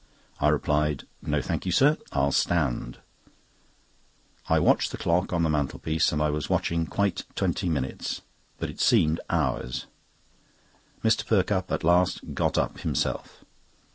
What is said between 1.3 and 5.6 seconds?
thank you, sir; I'll stand." I watched the clock on the